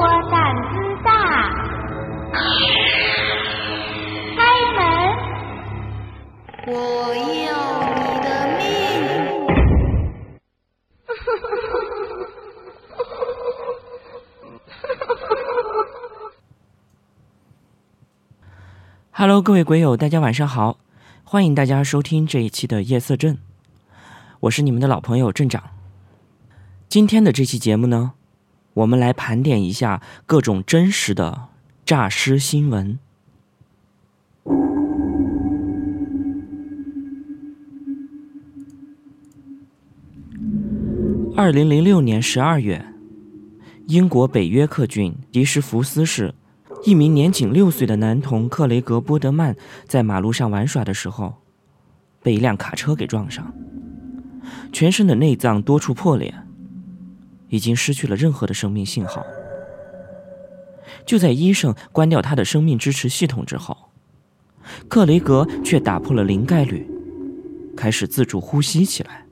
[0.00, 0.70] 我胆子
[1.04, 1.12] 大，
[4.34, 4.40] 开
[4.72, 4.80] 门！
[6.68, 6.72] 我
[7.44, 7.52] 要
[7.92, 8.26] 你的
[8.56, 8.64] 命
[19.12, 20.78] ！Hello，各位鬼友，大家晚上好，
[21.24, 23.36] 欢迎大家收听这一期的夜色镇，
[24.40, 25.62] 我是你们的老朋友镇长。
[26.88, 28.14] 今天的这期节目呢，
[28.74, 31.48] 我们来盘点一下各种真实的
[31.84, 32.98] 诈尸新闻。
[41.36, 42.84] 二零零六年十二月，
[43.86, 46.34] 英国北约克郡迪什福斯市。
[46.84, 49.54] 一名年仅六岁的男童克雷格·波德曼
[49.86, 51.34] 在马路上玩耍的时候，
[52.22, 53.52] 被一辆卡车给撞上，
[54.72, 56.34] 全身的内脏多处破裂，
[57.50, 59.24] 已经失去了任何的生命信号。
[61.04, 63.76] 就在医生关掉他的生命支持系统之后，
[64.88, 66.88] 克雷格却打破了零概率，
[67.76, 69.26] 开始自主呼吸起来。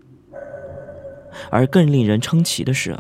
[1.51, 2.97] 而更令人称奇的是，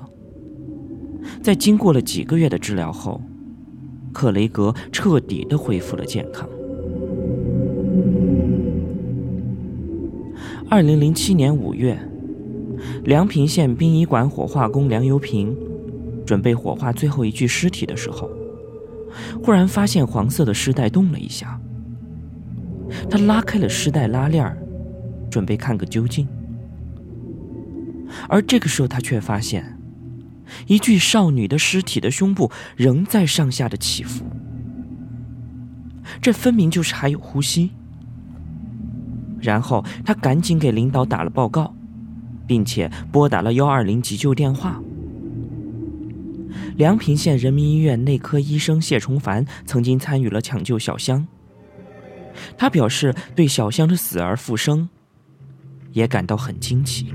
[1.42, 3.20] 在经过了几个月的治疗后，
[4.12, 6.48] 克雷格彻底的恢复了健康。
[10.70, 11.98] 二零零七年五月，
[13.04, 15.56] 梁平县殡仪馆火化工梁油平
[16.26, 18.30] 准备火化最后一具尸体的时候，
[19.42, 21.58] 忽然发现黄色的尸袋动了一下。
[23.10, 24.56] 他拉开了尸袋拉链，
[25.30, 26.26] 准备看个究竟。
[28.28, 29.74] 而这个时候，他却发现。
[30.66, 34.24] 一具少女的尸体的胸部仍在上下的起伏，
[36.22, 37.70] 这分明就是还有呼吸。
[39.40, 41.74] 然后他赶紧给领导打了报告，
[42.48, 44.82] 并且拨打了幺二零急救电话。
[46.76, 51.26] 梁平县人民医院内科医生谢崇凡曾经参与了抢救小香，
[52.56, 54.88] 他表示对小香的死而复生
[55.92, 57.12] 也感到很惊奇。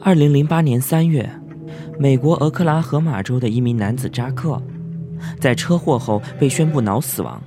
[0.00, 1.30] 二零零八年三月，
[2.00, 4.60] 美国俄克拉荷马州的一名男子扎克，
[5.38, 7.40] 在车祸后被宣布脑死亡，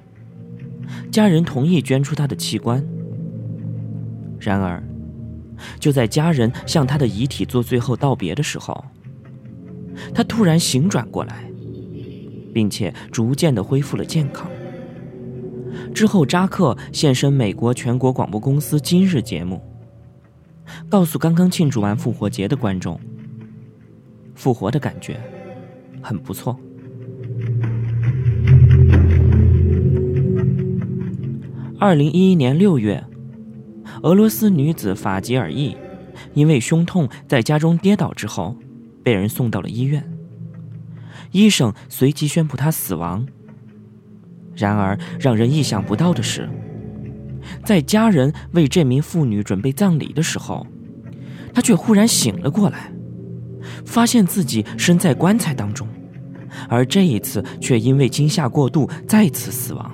[1.12, 2.85] 家人同意捐出他的器官。
[4.40, 4.84] 然而，
[5.79, 8.84] 就在家人向他的遗体做最后道别的时候，
[10.13, 11.50] 他突然醒转过来，
[12.53, 14.50] 并且逐渐的恢复了健康。
[15.94, 19.62] 之后，扎克现身美国全国广播公司《今日》节目。
[20.90, 23.00] 告诉刚刚庆祝完复活节的观众，
[24.34, 25.19] 复活的感觉
[26.02, 26.59] 很不错。
[31.78, 33.03] 二零一一年六月，
[34.02, 35.75] 俄罗斯女子法吉尔伊
[36.34, 38.56] 因为胸痛在家中跌倒之后，
[39.03, 40.09] 被人送到了医院，
[41.31, 43.28] 医生随即宣布她死亡。
[44.56, 46.50] 然而，让人意想不到的是。
[47.64, 50.66] 在家人为这名妇女准备葬礼的时候，
[51.53, 52.90] 她却忽然醒了过来，
[53.85, 55.85] 发现自己身在棺材当中，
[56.69, 59.91] 而这一次却因为惊吓过度再次死亡。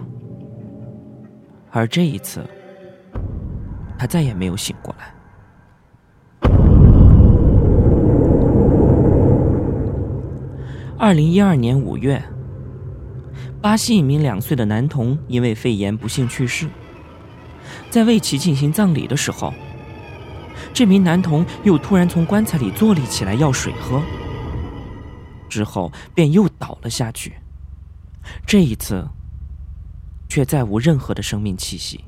[1.72, 2.46] 而这一次，
[3.98, 5.14] 他再也没有醒过来。
[10.98, 12.22] 二零一二年五月，
[13.62, 16.68] 巴西一名两岁的男童因为肺炎不幸去世。
[17.90, 19.54] 在为其进行葬礼的时候，
[20.74, 24.02] 这名男童又突然从棺材里坐立起来要水喝，
[25.48, 27.34] 之后便又倒了下去。
[28.46, 29.08] 这一次，
[30.32, 32.06] 却再无任何的生命气息。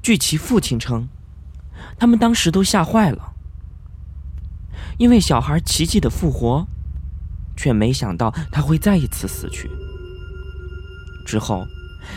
[0.00, 1.08] 据其父亲称，
[1.98, 3.32] 他们当时都吓坏了，
[4.96, 6.64] 因为小孩奇迹的复活，
[7.56, 9.68] 却没想到他会再一次死去。
[11.26, 11.66] 之后。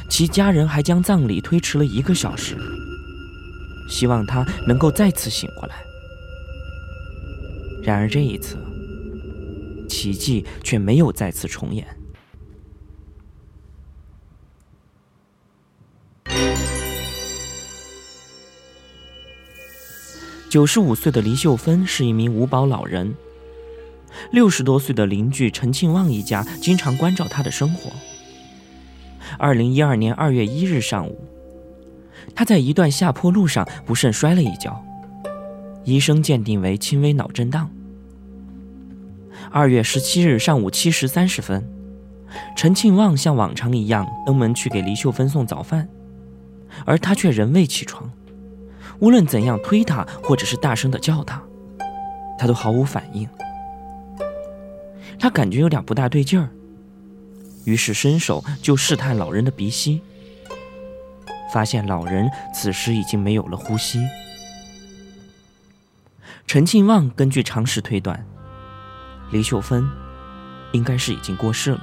[0.07, 2.55] 其家人还将葬礼推迟了一个小时，
[3.89, 5.75] 希望他能够再次醒过来。
[7.81, 8.55] 然而这一次，
[9.89, 11.87] 奇迹却没有再次重演。
[20.49, 23.13] 九十五岁的黎秀芬是一名五保老人，
[24.31, 27.91] 六十多岁的邻居陈庆旺一家经常关照她的生活。
[29.37, 31.23] 二零一二年二月一日上午，
[32.33, 34.83] 他在一段下坡路上不慎摔了一跤，
[35.83, 37.69] 医生鉴定为轻微脑震荡。
[39.51, 41.63] 二月十七日上午七时三十分，
[42.57, 45.87] 陈庆旺像往常一样登门去给黎秀芬送早饭，
[46.85, 48.11] 而他却仍未起床，
[48.99, 51.41] 无论怎样推他，或者是大声的叫他，
[52.37, 53.27] 他都毫无反应。
[55.17, 56.49] 他感觉有点不大对劲儿，
[57.65, 60.01] 于是伸手就试探老人的鼻息，
[61.53, 63.99] 发现老人此时已经没有了呼吸。
[66.47, 68.25] 陈庆旺根据常识推断，
[69.31, 69.87] 李秀芬
[70.71, 71.81] 应该是已经过世了。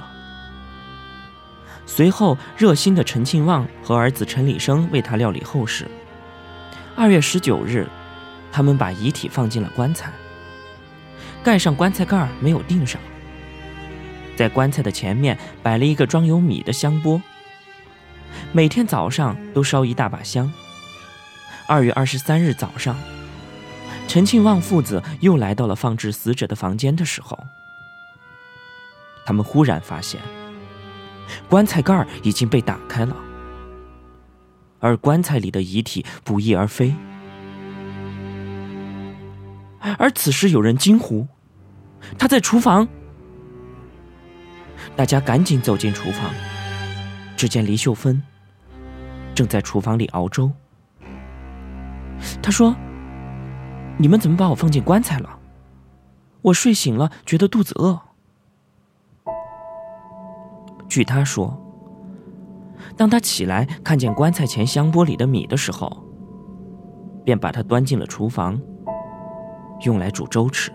[1.85, 5.87] 随后，热心的陈庆旺和儿子陈礼生为他料理后事。
[6.99, 7.87] 二月十九日，
[8.51, 10.11] 他们把遗体放进了棺材，
[11.43, 12.99] 盖上棺材盖儿没有钉上。
[14.35, 17.21] 在棺材的前面摆了一个装有米的香钵，
[18.51, 20.51] 每天早上都烧一大把香。
[21.67, 22.97] 二月二十三日早上，
[24.07, 27.37] 陈庆旺父子又来到了放置死者的房间的时候，
[29.23, 30.19] 他们忽然发现。
[31.47, 33.15] 棺材盖儿已经被打开了，
[34.79, 36.93] 而棺材里的遗体不翼而飞。
[39.97, 41.27] 而此时有人惊呼
[42.19, 42.87] ：“他在厨房！”
[44.95, 46.31] 大家赶紧走进厨房，
[47.35, 48.21] 只见黎秀芬
[49.35, 50.51] 正在厨房里熬粥。
[52.41, 52.75] 他说
[53.97, 55.39] ：“你们怎么把我放进棺材了？
[56.41, 58.01] 我睡醒了，觉得肚子饿。”
[60.89, 61.66] 据他说，
[62.97, 65.89] 当他起来看见棺材前香锅里的米的时候，
[67.23, 68.59] 便把它端进了厨房，
[69.85, 70.71] 用来煮粥吃。